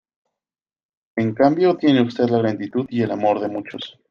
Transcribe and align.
En 1.15 1.35
cambio 1.35 1.77
tiene 1.77 2.01
usted 2.01 2.27
la 2.27 2.39
gratitud 2.39 2.87
y 2.89 3.03
el 3.03 3.11
amor 3.11 3.39
de 3.39 3.49
muchos. 3.49 3.99